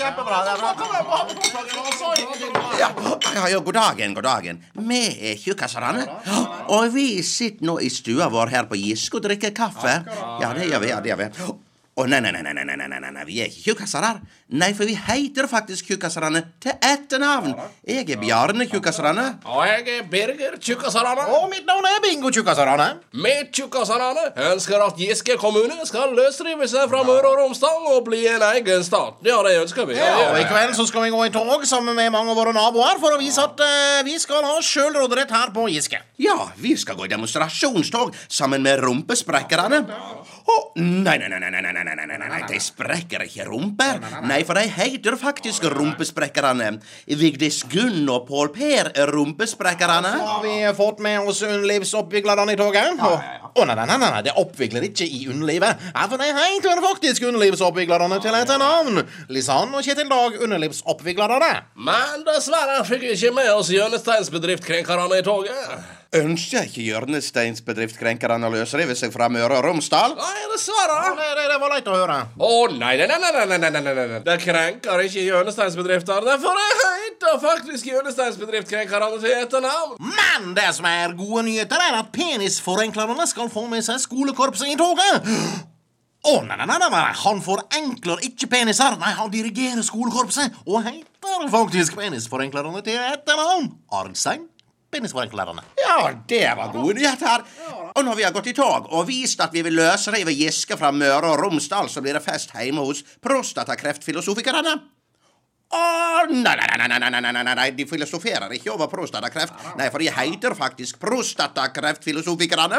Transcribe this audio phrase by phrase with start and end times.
[0.00, 0.38] kjempebra.
[0.46, 0.70] Det er bra.
[2.80, 2.88] Ja,
[3.34, 4.62] ja, ja, god dagen, god dagen.
[4.88, 6.06] Vi er tjukkaserne.
[6.72, 10.00] Og vi sitter nå i stua vår her på Giske og drikker kaffe.
[10.42, 10.92] Ja, det gjør vi.
[10.92, 11.30] ja, det gjør vi.
[11.96, 14.18] Å, nei, nei, nei, nei, nei, nei, nei, nei, vi er ikke tjukkasarer.
[14.60, 17.54] Nei, for vi heter faktisk Tjukkaserne til etternavn.
[17.88, 19.24] Jeg er Bjarne Tjukkaserne.
[19.48, 21.24] Og jeg er Birger Tjukkasarane.
[21.34, 23.00] Og mitt navn er Bingo Tjukkasarane.
[23.16, 28.26] Vi Tjukkasarane ønsker at Giske kommune skal løsrive seg fra Møre og Romsdal og bli
[28.30, 29.16] en egen stat.
[29.24, 29.96] Ja, det ønsker vi.
[29.96, 32.52] Ja, og I kveld så skal vi gå i tog sammen med mange av våre
[32.54, 36.04] naboer for å vise at uh, vi skal ha sjølråderett her på Giske.
[36.20, 39.82] Ja, vi skal gå i demonstrasjonstog sammen med rumpesprekkerne.
[40.46, 44.00] Å, nei, nei, nei, nei, nei, nei, nei, nei, nei, nei, de sprekker ikke rumper.
[44.26, 46.72] Nei, for de heter faktisk rumpesprekkerne.
[47.20, 50.12] Vigdis Gunn og Pål Per er rumpesprekkerne.
[50.26, 53.04] Har vi fått med oss underlivsoppviglerne i toget?
[53.56, 55.84] Å nei, nei, nei, nei, det oppvikler ikke i underlivet.
[55.94, 59.00] Ja, for det er helt faktisk underlivsoppviklerne til et navn.
[59.32, 61.52] Lisann og Kjetil Dag, underlivsoppviklerne.
[61.88, 65.94] Men dessverre fikk vi ikke med oss hjørnesteinsbedriftkrenkerne i toget.
[66.16, 70.14] Ønsker ikke hjørnesteinsbedriftkrenkerne å løsrive seg fra Møre og Romsdal?
[70.20, 71.00] Nei, dessverre.
[71.10, 72.20] Å, nei, det, det var leit å høre.
[72.36, 74.22] Å nei, nei, nei, nei, nei, nei, nei, nei.
[74.26, 76.28] Det krenker ikke hjørnesteinsbedrifter.
[76.28, 79.96] Derfor er heter faktisk hjørnesteinsbedriftkrenkerne til etternavn.
[79.98, 84.78] Men det som er gode nyheter, er at penisforenklerne skal få med seg skolekorpset i
[84.78, 85.30] toget.
[86.26, 88.98] Å, nei, nei, nei, nei, nei, han forenkler ikke peniser.
[88.98, 93.72] Nei, han dirigerer skolekorpset og heter faktisk penisforenklerne til etternavn.
[93.94, 94.46] Arnstein
[94.86, 95.64] Penisforenklerne.
[95.82, 97.42] Ja, det var gode nyheter.
[97.90, 100.92] Og når vi har gått i tog og vist at vi vil løsrive Giske fra
[100.94, 104.76] Møre og Romsdal, så blir det fest hjemme hos prostatakreftfilosofikerne.
[105.66, 109.56] Å, nei, nei, nei, nei, nei, nei, nei, de filosoferer ikke over prostatakreft.
[109.78, 112.78] Nei, for de heter faktisk prostatakreftfilosofikerne.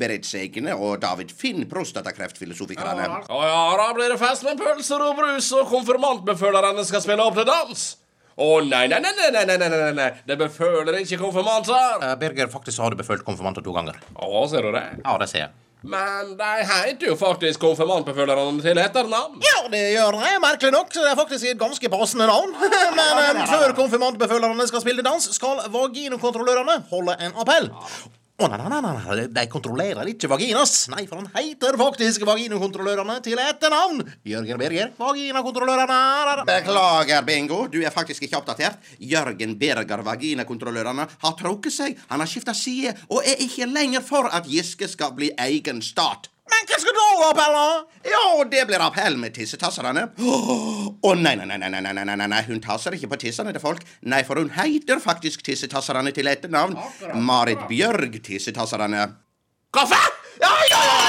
[0.00, 3.10] Berit Segne og David Finn, prostatakreftfilosofikerne.
[3.28, 7.36] Ja, ja, da blir det fest med pølser og brus, og konfirmantbefølerne skal spille opp
[7.36, 7.84] til dans.
[8.34, 10.08] Å nei, nei, nei, nei, nei, nei, nei, nei, nei.
[10.26, 12.00] det beføler ikke konfirmanter.
[12.02, 14.00] Uh, Birger, faktisk har du befølt konfirmanter to ganger.
[14.16, 14.82] Å, ser du det?
[15.04, 15.52] Ja, det ser jeg.
[15.84, 19.36] Men de heter jo faktisk konfirmantbefølgerne til etternavn.
[19.44, 20.32] Ja, det gjør det.
[20.40, 20.92] Merkelig nok.
[20.94, 22.54] så Det er faktisk et ganske passende navn.
[23.00, 27.68] Men eh, før konfirmantbefølgerne skal spille dans, skal vaginokontrollørene holde en appell.
[28.34, 30.88] Å, nei, nei, nei, nei, de kontrollerer ikke vaginas.
[30.90, 34.02] Nei, for han heter faktisk Vaginakontrollørene til etternavn.
[34.26, 36.42] Jørgen Birger, Vaginakontrollørene.
[36.48, 37.60] Beklager, Bingo.
[37.70, 38.82] Du er faktisk ikke oppdatert.
[38.98, 42.04] Jørgen Berger, vaginakontrollørene, har trukket seg.
[42.10, 46.26] Han har skifta side og er ikke lenger for at Giske skal bli egen stat.
[46.52, 47.56] Men hva skal du ha appell.
[48.10, 50.06] Ja, det blir appell med tissetasserne.
[50.20, 53.54] Å nei, nei, nei, nei, nei, nei, nei, nei, nei, hun tasser ikke på tissene
[53.54, 53.84] til folk.
[54.12, 56.76] Nei, for hun heter faktisk tissetasserne til etternavn.
[57.24, 59.08] Marit Bjørg Tissetasserne.
[59.74, 60.02] Kaffe!
[60.42, 61.03] Ja, ja, ja!